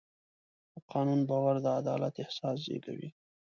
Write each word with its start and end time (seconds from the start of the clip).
د 0.73 0.75
قانون 0.91 1.19
باور 1.29 1.55
د 1.61 1.67
عدالت 1.79 2.13
احساس 2.23 2.57
زېږوي. 2.65 3.09